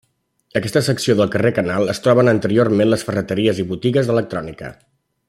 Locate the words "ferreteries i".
3.11-3.67